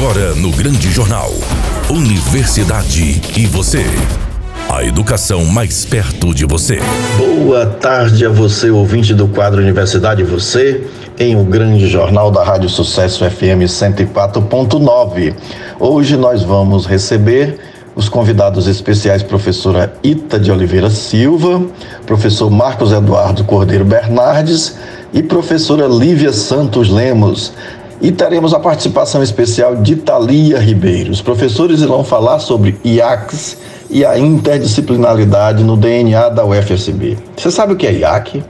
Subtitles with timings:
[0.00, 1.30] Agora no Grande Jornal.
[1.90, 3.84] Universidade e você.
[4.66, 6.78] A educação mais perto de você.
[7.18, 10.88] Boa tarde a você, ouvinte do quadro Universidade e Você,
[11.18, 15.34] em o Grande Jornal da Rádio Sucesso FM 104.9.
[15.78, 17.58] Hoje nós vamos receber
[17.94, 21.62] os convidados especiais, professora Ita de Oliveira Silva,
[22.06, 24.78] professor Marcos Eduardo Cordeiro Bernardes
[25.12, 27.52] e professora Lívia Santos Lemos.
[28.00, 31.10] E teremos a participação especial de Thalia Ribeiro.
[31.10, 33.58] Os professores irão falar sobre IACs
[33.90, 37.18] e a interdisciplinaridade no DNA da UFSB.
[37.36, 38.42] Você sabe o que é IAC?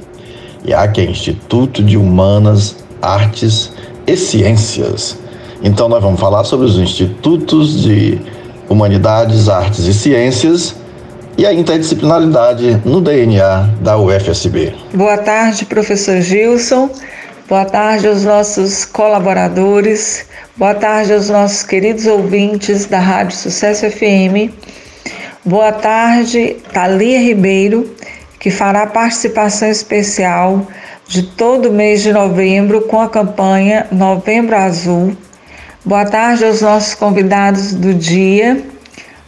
[0.65, 3.73] IAC é Instituto de Humanas, Artes
[4.07, 5.19] e Ciências.
[5.63, 8.21] Então nós vamos falar sobre os institutos de
[8.69, 10.77] Humanidades, Artes e Ciências
[11.37, 14.75] e a interdisciplinaridade no DNA da UFSB.
[14.95, 16.89] Boa tarde, professor Gilson.
[17.51, 20.25] Boa tarde aos nossos colaboradores.
[20.57, 24.55] Boa tarde aos nossos queridos ouvintes da Rádio Sucesso FM.
[25.45, 27.93] Boa tarde, Thalia Ribeiro,
[28.39, 30.65] que fará participação especial
[31.09, 35.17] de todo mês de novembro com a campanha Novembro Azul
[35.85, 38.63] Boa tarde aos nossos convidados do dia,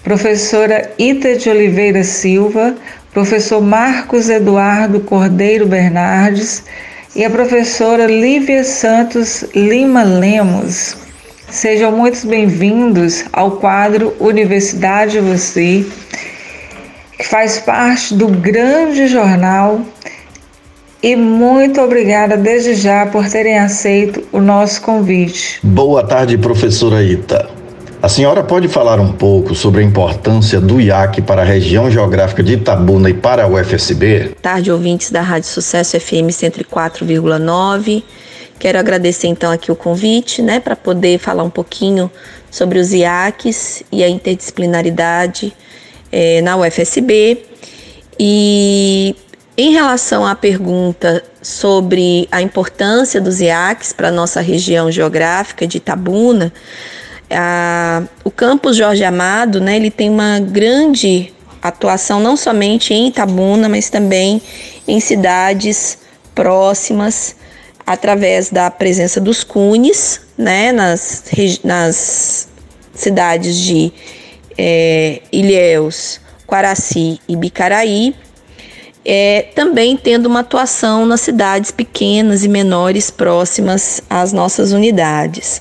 [0.05, 2.77] professora Ita de Oliveira Silva,
[3.13, 6.63] professor Marcos Eduardo Cordeiro Bernardes
[7.15, 10.97] e a professora Lívia Santos Lima Lemos.
[11.51, 15.85] Sejam muito bem-vindos ao quadro Universidade Você,
[17.19, 19.83] que faz parte do grande jornal
[21.03, 25.61] e muito obrigada desde já por terem aceito o nosso convite.
[25.63, 27.51] Boa tarde, professora Ita.
[28.03, 32.43] A senhora pode falar um pouco sobre a importância do IAC para a região geográfica
[32.43, 34.35] de Itabuna e para a UFSB?
[34.43, 38.03] Tarde, ouvintes da Rádio Sucesso FM 104,9.
[38.59, 42.11] Quero agradecer então aqui o convite, né, para poder falar um pouquinho
[42.51, 45.55] sobre os IACs e a interdisciplinaridade
[46.11, 47.45] é, na UFSB.
[48.19, 49.15] E
[49.57, 55.77] em relação à pergunta sobre a importância dos IACs para a nossa região geográfica de
[55.77, 56.53] Itabuna,
[57.35, 61.33] a, o campus Jorge Amado, né, ele tem uma grande
[61.63, 64.43] atuação não somente em Itabuna, mas também
[64.87, 65.99] em cidades
[66.35, 67.37] próximas,
[67.87, 71.25] através da presença dos cunes, né, nas,
[71.63, 72.49] nas
[72.95, 73.93] cidades de
[74.59, 78.15] é, Ilhéus, Quaraci e Bicaraí,
[79.05, 85.61] é, também tendo uma atuação nas cidades pequenas e menores próximas às nossas unidades.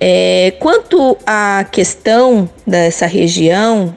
[0.00, 3.96] É, quanto à questão dessa região,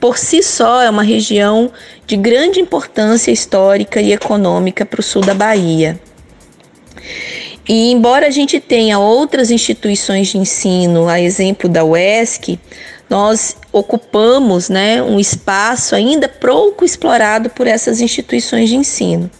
[0.00, 1.70] por si só é uma região
[2.06, 6.00] de grande importância histórica e econômica para o sul da Bahia.
[7.68, 12.58] E embora a gente tenha outras instituições de ensino, a exemplo da UESC,
[13.10, 19.30] nós ocupamos né, um espaço ainda pouco explorado por essas instituições de ensino.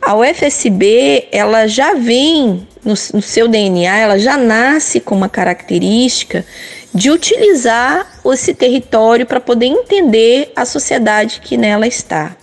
[0.00, 6.46] A UFSB, ela já vem no, no seu DNA, ela já nasce com uma característica
[6.94, 12.36] de utilizar esse território para poder entender a sociedade que nela está.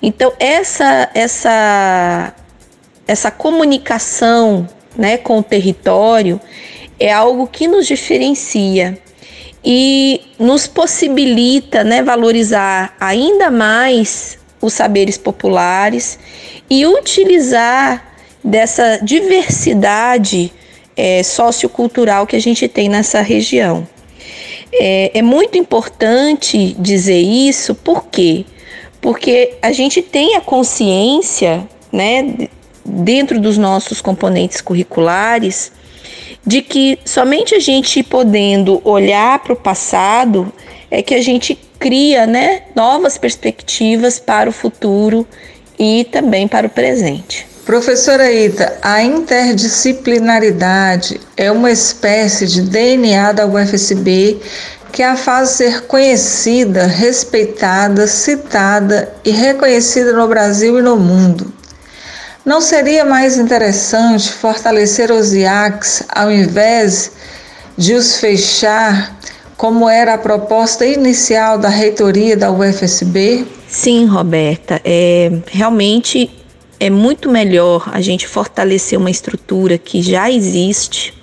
[0.00, 2.34] Então, essa, essa,
[3.08, 6.38] essa comunicação né, com o território
[7.00, 8.98] é algo que nos diferencia
[9.64, 16.18] e nos possibilita né, valorizar ainda mais os saberes populares
[16.68, 18.11] e utilizar
[18.42, 20.52] dessa diversidade
[20.96, 23.86] é, sociocultural que a gente tem nessa região.
[24.72, 28.44] É, é muito importante dizer isso, por quê?
[29.00, 32.48] Porque a gente tem a consciência, né,
[32.84, 35.72] dentro dos nossos componentes curriculares,
[36.44, 40.52] de que somente a gente podendo olhar para o passado
[40.90, 45.26] é que a gente cria né, novas perspectivas para o futuro
[45.78, 47.51] e também para o presente.
[47.64, 54.40] Professora Ita, a interdisciplinaridade é uma espécie de DNA da UFSB
[54.90, 61.52] que a faz ser conhecida, respeitada, citada e reconhecida no Brasil e no mundo.
[62.44, 67.12] Não seria mais interessante fortalecer os IACs ao invés
[67.78, 69.16] de os fechar,
[69.56, 73.46] como era a proposta inicial da reitoria da UFSB?
[73.68, 74.80] Sim, Roberta.
[74.84, 76.41] É, realmente
[76.84, 81.14] é muito melhor a gente fortalecer uma estrutura que já existe,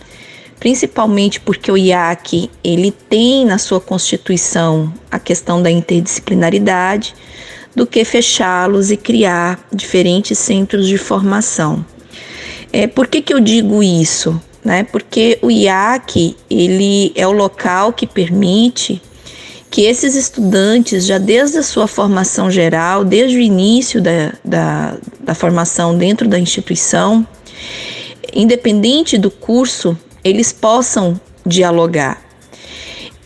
[0.57, 7.13] principalmente porque o IAC ele tem na sua constituição a questão da interdisciplinaridade
[7.75, 11.85] do que fechá-los e criar diferentes centros de formação.
[12.71, 14.41] É, por que, que eu digo isso?
[14.63, 14.83] né?
[14.83, 19.01] Porque o IAC, ele é o local que permite
[19.69, 25.35] que esses estudantes, já desde a sua formação geral, desde o início da, da, da
[25.35, 27.25] formação dentro da instituição,
[28.33, 32.21] independente do curso, eles possam dialogar.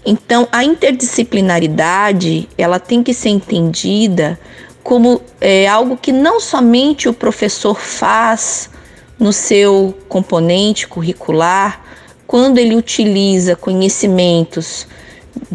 [0.05, 4.37] Então, a interdisciplinaridade ela tem que ser entendida
[4.83, 8.69] como é, algo que não somente o professor faz
[9.17, 11.81] no seu componente curricular,
[12.27, 14.85] quando ele utiliza conhecimentos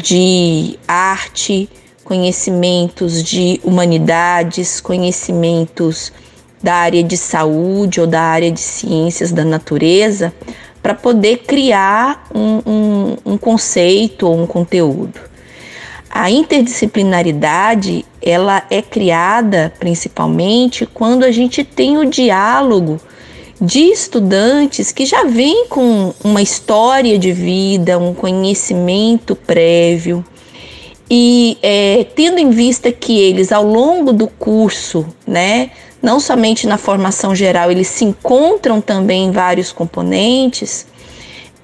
[0.01, 1.69] de arte,
[2.03, 6.11] conhecimentos de humanidades, conhecimentos
[6.63, 10.33] da área de saúde ou da área de ciências da natureza,
[10.81, 15.19] para poder criar um, um, um conceito ou um conteúdo.
[16.09, 22.99] A interdisciplinaridade ela é criada principalmente quando a gente tem o diálogo
[23.61, 30.23] de estudantes que já vêm com uma história de vida, um conhecimento prévio,
[31.09, 35.71] e é, tendo em vista que eles, ao longo do curso, né,
[36.01, 40.85] não somente na formação geral, eles se encontram também em vários componentes,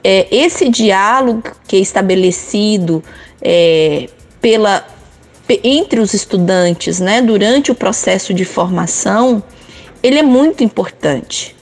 [0.03, 3.03] é, esse diálogo que é estabelecido
[3.41, 4.09] é,
[4.41, 4.85] pela,
[5.63, 9.41] entre os estudantes né, durante o processo de formação,
[10.03, 11.54] ele é muito importante.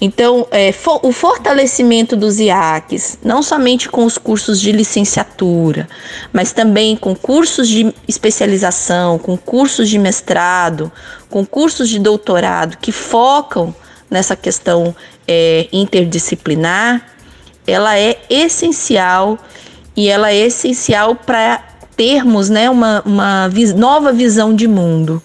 [0.00, 5.88] Então, é, for, o fortalecimento dos IACs, não somente com os cursos de licenciatura,
[6.32, 10.92] mas também com cursos de especialização, com cursos de mestrado,
[11.30, 13.74] com cursos de doutorado que focam
[14.10, 14.94] nessa questão
[15.26, 17.06] é, interdisciplinar,
[17.66, 19.38] ela é essencial
[19.96, 21.62] e ela é essencial para
[21.96, 25.22] termos né, uma, uma vis nova visão de mundo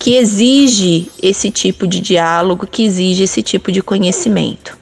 [0.00, 4.76] que exige esse tipo de diálogo, que exige esse tipo de conhecimento.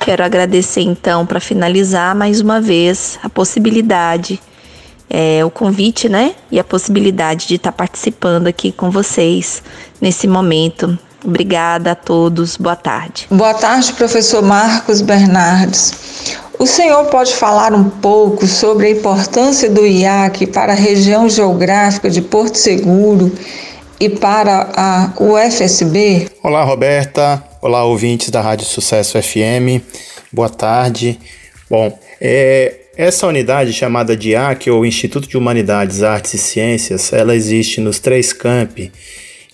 [0.00, 4.40] Quero agradecer então para finalizar mais uma vez a possibilidade,
[5.10, 6.34] é, o convite, né?
[6.50, 9.62] E a possibilidade de estar tá participando aqui com vocês
[10.00, 10.98] nesse momento.
[11.22, 12.56] Obrigada a todos.
[12.56, 13.26] Boa tarde.
[13.30, 15.92] Boa tarde, professor Marcos Bernardes.
[16.58, 22.08] O senhor pode falar um pouco sobre a importância do IAC para a região geográfica
[22.08, 23.30] de Porto Seguro
[23.98, 26.28] e para a UFSB?
[26.42, 27.42] Olá, Roberta.
[27.62, 29.82] Olá, ouvintes da Rádio Sucesso FM.
[30.32, 31.18] Boa tarde.
[31.68, 37.80] Bom, é, essa unidade chamada DIAC, ou Instituto de Humanidades, Artes e Ciências, ela existe
[37.80, 38.92] nos três campi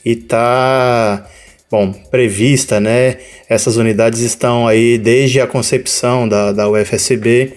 [0.04, 1.26] e está,
[1.70, 3.18] bom, prevista, né?
[3.48, 7.52] Essas unidades estão aí desde a concepção da, da UFSB,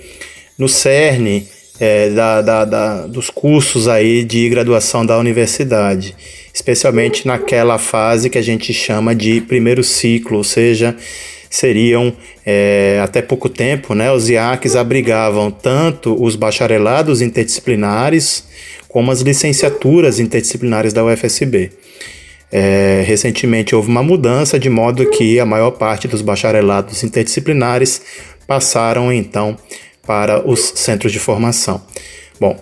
[0.58, 1.44] no CERN,
[1.80, 6.16] é, da, da, da, dos cursos aí de graduação da universidade
[6.56, 10.96] especialmente naquela fase que a gente chama de primeiro ciclo, ou seja,
[11.50, 12.14] seriam
[12.46, 18.46] é, até pouco tempo, né, os IACs abrigavam tanto os bacharelados interdisciplinares
[18.88, 21.72] como as licenciaturas interdisciplinares da UFSB.
[22.50, 28.02] É, recentemente houve uma mudança de modo que a maior parte dos bacharelados interdisciplinares
[28.48, 29.58] passaram então
[30.06, 31.82] para os centros de formação.
[32.40, 32.62] Bom,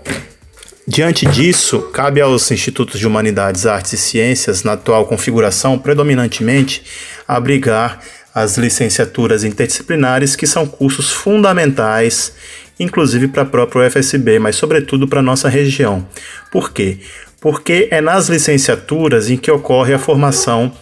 [0.85, 6.83] Diante disso, cabe aos institutos de humanidades, artes e ciências, na atual configuração, predominantemente
[7.25, 8.01] abrigar
[8.35, 12.33] as licenciaturas interdisciplinares, que são cursos fundamentais,
[12.77, 16.05] inclusive para a própria UFSB, mas sobretudo para a nossa região.
[16.51, 16.97] Por quê?
[17.39, 20.73] Porque é nas licenciaturas em que ocorre a formação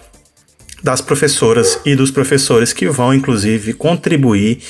[0.82, 4.64] das professoras e dos professores que vão, inclusive, contribuir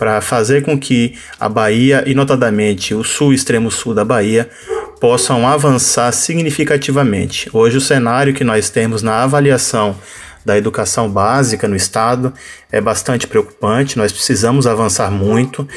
[0.00, 4.48] para fazer com que a Bahia e, notadamente, o sul extremo sul da Bahia
[4.98, 7.50] possam avançar significativamente.
[7.52, 9.94] Hoje, o cenário que nós temos na avaliação
[10.42, 12.32] da educação básica no estado
[12.72, 13.98] é bastante preocupante.
[13.98, 15.68] Nós precisamos avançar muito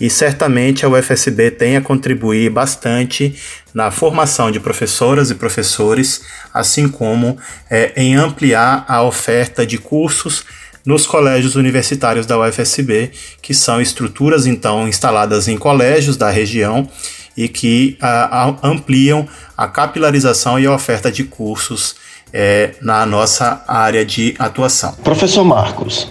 [0.00, 3.36] e certamente a UFSB tem a contribuir bastante
[3.74, 6.22] na formação de professoras e professores,
[6.54, 7.36] assim como
[7.68, 10.44] é, em ampliar a oferta de cursos
[10.84, 13.10] nos colégios universitários da UFSB,
[13.40, 16.88] que são estruturas então instaladas em colégios da região
[17.36, 21.94] e que a, a, ampliam a capilarização e a oferta de cursos
[22.32, 24.92] é, na nossa área de atuação.
[25.04, 26.10] Professor Marcos,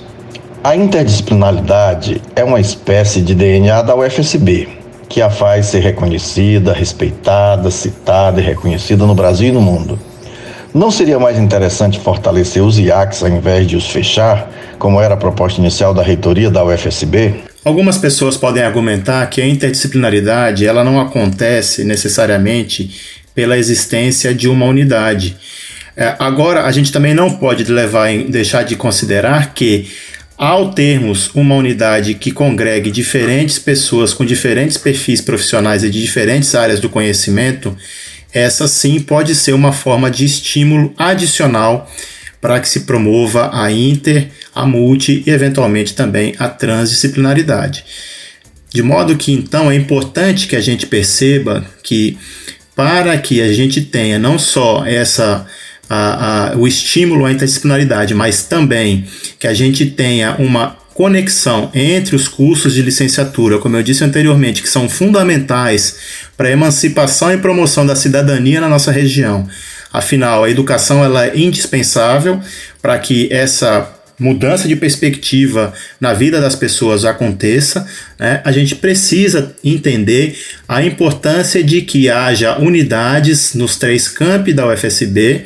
[0.63, 4.70] a interdisciplinaridade é uma espécie de DNA da UFSB,
[5.10, 10.00] que a faz ser reconhecida, respeitada, citada e reconhecida no Brasil e no mundo.
[10.74, 14.50] Não seria mais interessante fortalecer os IACs ao invés de os fechar,
[14.80, 17.36] como era a proposta inicial da reitoria da UFSB?
[17.63, 22.90] Algumas pessoas podem argumentar que a interdisciplinaridade ela não acontece necessariamente
[23.36, 25.36] pela existência de uma unidade.
[25.96, 29.92] É, agora, a gente também não pode levar em, deixar de considerar que
[30.38, 36.56] ao termos uma unidade que congregue diferentes pessoas com diferentes perfis profissionais e de diferentes
[36.56, 37.78] áreas do conhecimento,
[38.34, 41.90] essa sim pode ser uma forma de estímulo adicional
[42.40, 47.86] para que se promova a inter, a multi e eventualmente também a transdisciplinaridade.
[48.74, 52.18] De modo que então é importante que a gente perceba que
[52.76, 55.46] para que a gente tenha não só essa
[55.90, 59.06] a, a, o estímulo à interdisciplinaridade, mas também
[59.38, 64.62] que a gente tenha uma conexão entre os cursos de licenciatura, como eu disse anteriormente,
[64.62, 65.98] que são fundamentais
[66.41, 69.48] para a emancipação e promoção da cidadania na nossa região.
[69.93, 72.41] Afinal, a educação ela é indispensável
[72.81, 73.88] para que essa
[74.19, 80.36] mudança de perspectiva na vida das pessoas aconteça, né, a gente precisa entender
[80.67, 85.45] a importância de que haja unidades nos três campi da UFSB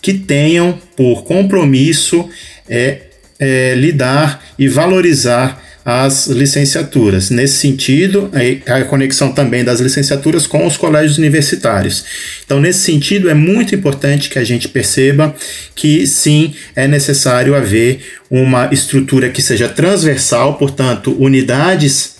[0.00, 2.30] que tenham por compromisso
[2.68, 2.98] é,
[3.36, 7.30] é, lidar e valorizar as licenciaturas.
[7.30, 8.28] Nesse sentido,
[8.66, 12.04] a conexão também das licenciaturas com os colégios universitários.
[12.44, 15.32] Então, nesse sentido, é muito importante que a gente perceba
[15.76, 22.16] que sim, é necessário haver uma estrutura que seja transversal, portanto, unidades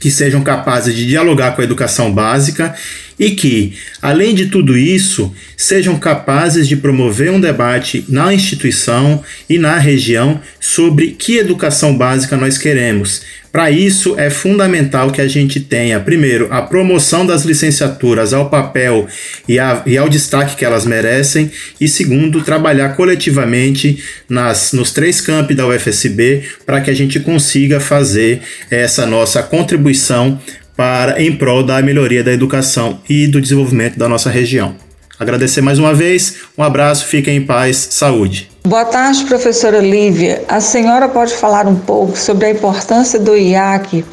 [0.00, 2.74] que sejam capazes de dialogar com a educação básica
[3.18, 9.58] e que, além de tudo isso, sejam capazes de promover um debate na instituição e
[9.58, 13.22] na região sobre que educação básica nós queremos.
[13.52, 19.06] Para isso, é fundamental que a gente tenha, primeiro, a promoção das licenciaturas ao papel
[19.46, 25.20] e, a, e ao destaque que elas merecem, e segundo, trabalhar coletivamente nas, nos três
[25.20, 28.40] campi da UFSB para que a gente consiga fazer
[28.70, 30.40] essa nossa contribuição
[30.76, 34.74] para em prol da melhoria da educação e do desenvolvimento da nossa região.
[35.18, 38.50] Agradecer mais uma vez, um abraço, fiquem em paz, saúde.
[38.64, 40.42] Boa tarde, professora Lívia.
[40.48, 44.04] A senhora pode falar um pouco sobre a importância do IAC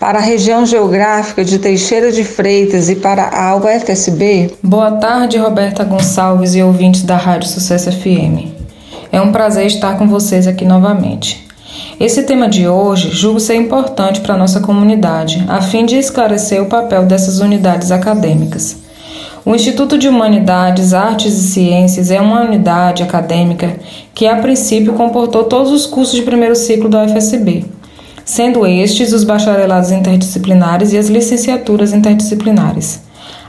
[0.00, 4.54] para a região geográfica de Teixeira de Freitas e para a UFSB?
[4.62, 8.52] Boa tarde, Roberta Gonçalves e ouvintes da Rádio Sucesso FM.
[9.10, 11.43] É um prazer estar com vocês aqui novamente.
[11.98, 16.60] Esse tema de hoje julgo ser importante para a nossa comunidade, a fim de esclarecer
[16.60, 18.78] o papel dessas unidades acadêmicas.
[19.46, 23.76] O Instituto de Humanidades, Artes e Ciências é uma unidade acadêmica
[24.14, 27.64] que, a princípio, comportou todos os cursos de primeiro ciclo da UFSB,
[28.24, 33.02] sendo estes os bacharelados interdisciplinares e as licenciaturas interdisciplinares,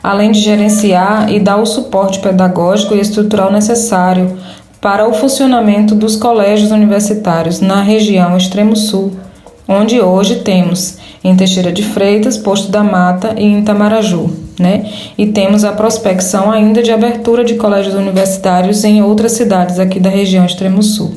[0.03, 4.37] além de gerenciar e dar o suporte pedagógico e estrutural necessário
[4.85, 9.13] para o funcionamento dos colégios universitários na região extremo sul,
[9.67, 14.87] onde hoje temos em Teixeira de Freitas, Posto da Mata e Itamaraju, né?
[15.17, 20.11] E temos a prospecção ainda de abertura de colégios universitários em outras cidades aqui da
[20.11, 21.15] região extremo sul.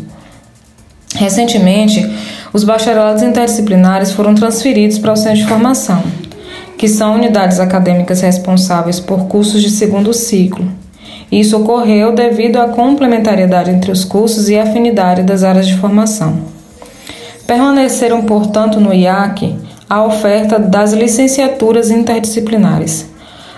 [1.14, 2.10] Recentemente,
[2.54, 6.02] os bacharelados interdisciplinares foram transferidos para o centro de formação,
[6.78, 10.66] que são unidades acadêmicas responsáveis por cursos de segundo ciclo,
[11.30, 16.38] isso ocorreu devido à complementariedade entre os cursos e afinidade das áreas de formação.
[17.46, 19.56] Permaneceram, portanto, no IAC
[19.88, 23.08] a oferta das licenciaturas interdisciplinares,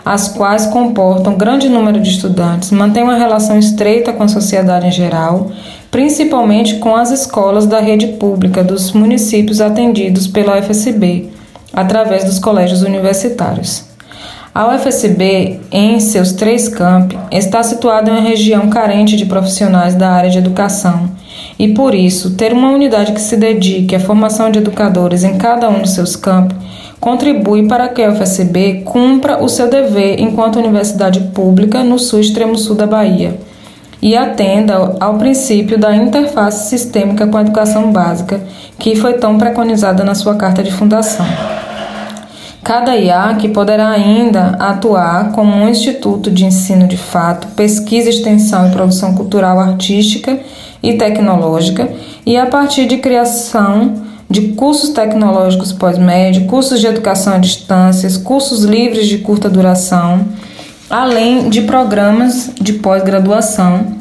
[0.05, 4.93] as quais comportam grande número de estudantes, mantêm uma relação estreita com a sociedade em
[4.93, 5.51] geral,
[5.91, 11.31] principalmente com as escolas da rede pública dos municípios atendidos pela UFSB,
[11.73, 13.90] através dos colégios universitários.
[14.53, 20.11] A UFSB, em seus três campi, está situada em uma região carente de profissionais da
[20.11, 21.09] área de educação
[21.57, 25.69] e, por isso, ter uma unidade que se dedique à formação de educadores em cada
[25.69, 26.57] um dos seus campos
[26.99, 32.59] contribui para que a UFSB cumpra o seu dever enquanto universidade pública no sul extremo
[32.59, 33.39] sul da Bahia
[34.03, 38.41] e atenda ao princípio da interface sistêmica com a educação básica,
[38.79, 41.27] que foi tão preconizada na sua carta de fundação.
[42.71, 48.71] Cada IAC poderá ainda atuar como um instituto de ensino de fato, pesquisa, extensão e
[48.71, 50.39] produção cultural, artística
[50.81, 51.91] e tecnológica,
[52.25, 58.63] e a partir de criação de cursos tecnológicos pós-médio, cursos de educação à distância, cursos
[58.63, 60.29] livres de curta duração,
[60.89, 63.97] além de programas de pós-graduação,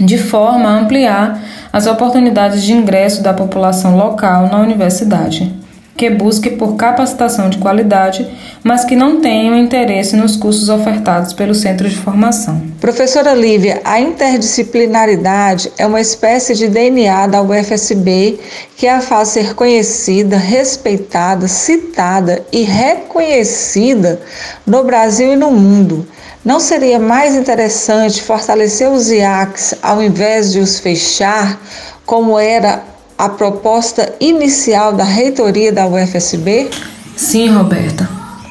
[0.00, 1.40] de forma a ampliar
[1.72, 5.64] as oportunidades de ingresso da população local na universidade
[5.96, 8.28] que busque por capacitação de qualidade,
[8.62, 12.60] mas que não tenham interesse nos cursos ofertados pelo centro de formação.
[12.80, 18.38] Professora Lívia, a interdisciplinaridade é uma espécie de DNA da UFSB
[18.76, 24.20] que a faz ser conhecida, respeitada, citada e reconhecida
[24.66, 26.06] no Brasil e no mundo.
[26.44, 31.60] Não seria mais interessante fortalecer os IACs ao invés de os fechar,
[32.04, 32.84] como era
[33.18, 36.68] a proposta inicial da reitoria da UFSB?
[37.16, 38.08] Sim, Roberta.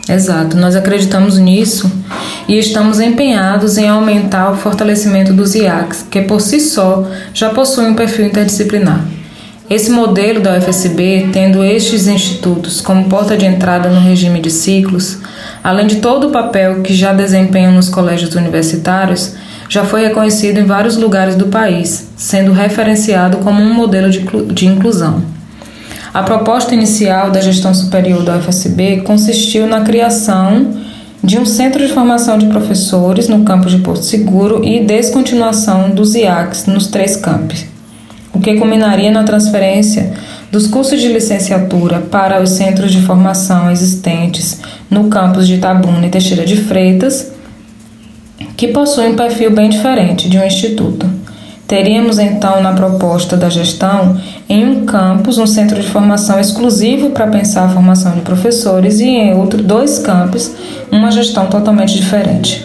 [0.08, 1.92] Exato, nós acreditamos nisso
[2.48, 7.90] e estamos empenhados em aumentar o fortalecimento dos IACs, que por si só já possuem
[7.90, 9.04] um perfil interdisciplinar.
[9.68, 15.18] Esse modelo da UFSB, tendo estes institutos como porta de entrada no regime de ciclos,
[15.64, 19.34] além de todo o papel que já desempenham nos colégios universitários,
[19.68, 24.20] já foi reconhecido em vários lugares do país, sendo referenciado como um modelo de,
[24.54, 25.24] de inclusão.
[26.14, 30.74] A proposta inicial da gestão superior da UFSB consistiu na criação
[31.22, 36.16] de um centro de formação de professores no campus de Porto Seguro e descontinuação dos
[36.16, 37.66] IACs nos três campos,
[38.32, 40.14] o que culminaria na transferência
[40.52, 46.10] dos cursos de licenciatura para os centros de formação existentes no campus de Itabuna e
[46.10, 47.32] Teixeira de Freitas,
[48.58, 51.10] que possuem um perfil bem diferente de um instituto.
[51.68, 54.15] Teríamos então na proposta da gestão
[54.48, 59.08] em um campus um centro de formação exclusivo para pensar a formação de professores e
[59.08, 60.51] em outro dois campos
[60.92, 62.63] uma gestão totalmente diferente.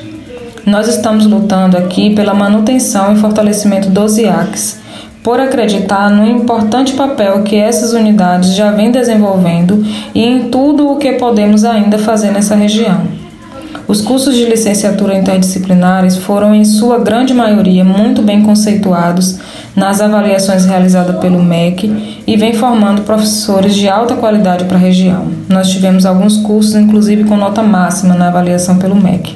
[0.66, 4.78] Nós estamos lutando aqui pela manutenção e fortalecimento dos IACs,
[5.22, 9.84] por acreditar no importante papel que essas unidades já vêm desenvolvendo
[10.14, 13.19] e em tudo o que podemos ainda fazer nessa região.
[13.90, 19.40] Os cursos de licenciatura interdisciplinares foram, em sua grande maioria, muito bem conceituados
[19.74, 25.26] nas avaliações realizadas pelo MEC e vem formando professores de alta qualidade para a região.
[25.48, 29.34] Nós tivemos alguns cursos, inclusive com nota máxima na avaliação pelo MEC.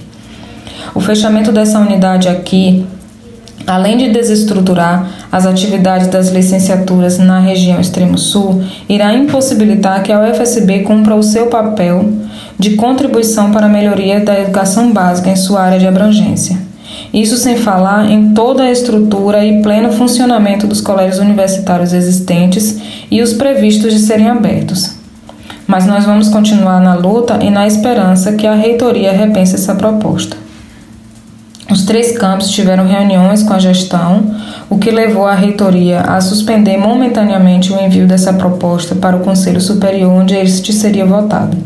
[0.94, 2.86] O fechamento dessa unidade aqui
[3.66, 10.20] Além de desestruturar as atividades das licenciaturas na região extremo sul, irá impossibilitar que a
[10.20, 12.08] UFSB cumpra o seu papel
[12.56, 16.56] de contribuição para a melhoria da educação básica em sua área de abrangência.
[17.12, 22.78] Isso sem falar em toda a estrutura e pleno funcionamento dos colégios universitários existentes
[23.10, 24.94] e os previstos de serem abertos.
[25.66, 30.43] Mas nós vamos continuar na luta e na esperança que a reitoria repense essa proposta.
[31.70, 34.36] Os três campos tiveram reuniões com a gestão,
[34.68, 39.60] o que levou a reitoria a suspender momentaneamente o envio dessa proposta para o Conselho
[39.60, 41.56] Superior, onde este seria votado.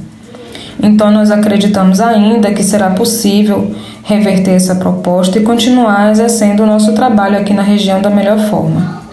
[0.81, 6.93] Então, nós acreditamos ainda que será possível reverter essa proposta e continuar exercendo o nosso
[6.93, 9.08] trabalho aqui na região da melhor forma.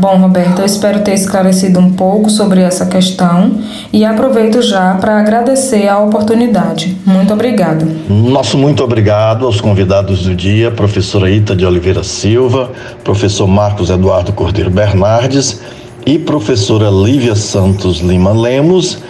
[0.00, 3.60] Bom, Roberto, eu espero ter esclarecido um pouco sobre essa questão
[3.92, 6.96] e aproveito já para agradecer a oportunidade.
[7.04, 7.86] Muito obrigado.
[8.08, 12.70] Nosso muito obrigado aos convidados do dia, professora Ita de Oliveira Silva,
[13.04, 15.60] professor Marcos Eduardo Cordeiro Bernardes
[16.06, 19.00] e professora Lívia Santos Lima Lemos,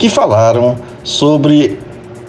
[0.00, 1.78] que falaram sobre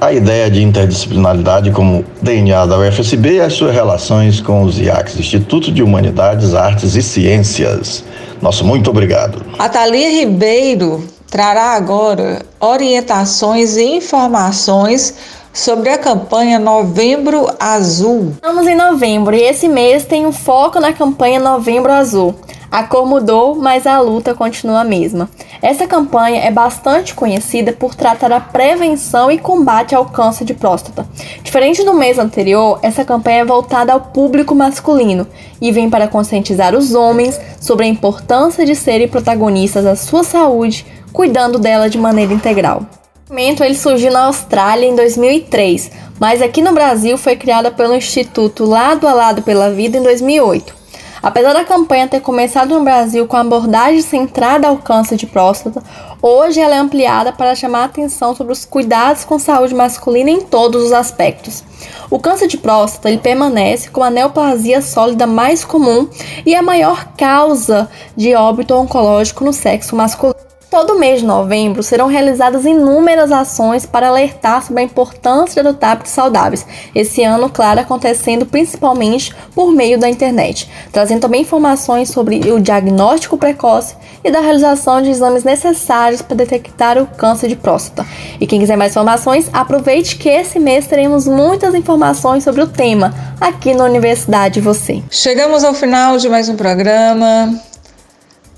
[0.02, 5.20] a ideia de interdisciplinaridade como DNA da UFSB e as suas relações com os IACs,
[5.20, 8.04] Instituto de Humanidades, Artes e Ciências.
[8.42, 9.46] Nosso muito obrigado.
[9.60, 15.14] A Thalia Ribeiro trará agora orientações e informações
[15.54, 18.32] sobre a campanha Novembro Azul.
[18.32, 22.34] Estamos em novembro e esse mês tem um foco na campanha Novembro Azul.
[22.72, 25.30] A cor mudou, mas a luta continua a mesma.
[25.62, 31.06] Essa campanha é bastante conhecida por tratar a prevenção e combate ao câncer de próstata.
[31.44, 35.28] Diferente do mês anterior, essa campanha é voltada ao público masculino
[35.60, 40.86] e vem para conscientizar os homens sobre a importância de serem protagonistas da sua saúde,
[41.12, 42.86] cuidando dela de maneira integral.
[43.30, 47.96] O movimento ele surgiu na Austrália em 2003, mas aqui no Brasil foi criada pelo
[47.96, 50.81] Instituto Lado a Lado pela Vida em 2008.
[51.24, 55.84] Apesar da campanha ter começado no Brasil com abordagem centrada ao câncer de próstata,
[56.20, 60.42] hoje ela é ampliada para chamar a atenção sobre os cuidados com saúde masculina em
[60.42, 61.64] todos os aspectos.
[62.10, 66.10] O câncer de próstata ele permanece como a neoplasia sólida mais comum
[66.44, 70.51] e a maior causa de óbito oncológico no sexo masculino.
[70.72, 75.92] Todo mês de novembro serão realizadas inúmeras ações para alertar sobre a importância de adotar
[75.92, 76.66] hábitos saudáveis.
[76.96, 83.38] Esse ano, claro, acontecendo principalmente por meio da internet, trazendo também informações sobre o diagnóstico
[83.38, 88.08] precoce e da realização de exames necessários para detectar o câncer de próstata.
[88.40, 93.14] E quem quiser mais informações, aproveite que esse mês teremos muitas informações sobre o tema
[93.42, 95.04] aqui na Universidade Você.
[95.12, 97.71] Chegamos ao final de mais um programa.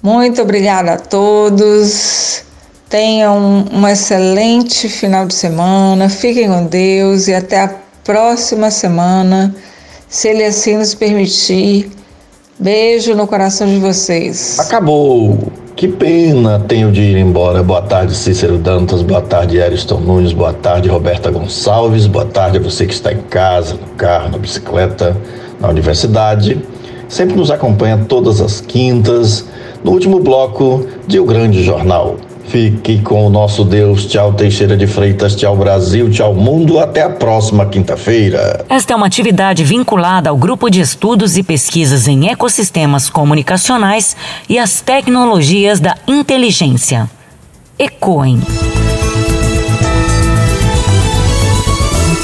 [0.04, 2.44] Muito obrigada a todos.
[2.90, 6.10] Tenham um, excelente final de semana.
[6.10, 9.56] Fiquem com Deus e até a próxima semana,
[10.10, 11.90] se Ele assim nos permitir.
[12.60, 14.60] Beijo no coração de vocês.
[14.60, 15.38] Acabou.
[15.74, 17.64] Que pena tenho de ir embora.
[17.64, 19.02] Boa tarde, Cícero Dantas.
[19.02, 20.34] Boa tarde, Ariston Nunes.
[20.34, 22.08] Boa tarde, Roberta Gonçalves.
[22.08, 25.16] Boa tarde a você que está em casa, no carro, na bicicleta,
[25.62, 26.62] na universidade.
[27.08, 29.46] Sempre nos acompanha todas as quintas
[29.84, 32.18] no último bloco de O Grande Jornal.
[32.46, 34.06] Fique com o nosso Deus.
[34.06, 35.36] Tchau, Teixeira de Freitas.
[35.36, 36.12] Tchau, Brasil.
[36.12, 36.78] Tchau, mundo.
[36.78, 38.66] Até a próxima quinta-feira.
[38.70, 44.16] Esta é uma atividade vinculada ao Grupo de Estudos e Pesquisas em Ecossistemas Comunicacionais
[44.48, 47.10] e as Tecnologias da Inteligência.
[47.80, 48.40] ECOEM.